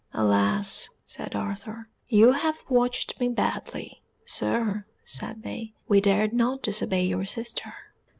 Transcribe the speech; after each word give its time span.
—"Alas!" 0.15 0.89
said 1.05 1.35
Arthur, 1.35 1.87
"you 2.07 2.31
have 2.31 2.63
watched 2.67 3.19
me 3.19 3.29
badly!" 3.29 4.01
"Sir," 4.25 4.87
said 5.05 5.43
they, 5.43 5.75
"we 5.87 6.01
dared 6.01 6.33
not 6.33 6.63
disobey 6.63 7.05
your 7.05 7.23
sister." 7.23 7.71